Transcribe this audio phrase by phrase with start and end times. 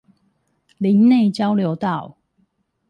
[0.79, 2.17] 林內交流道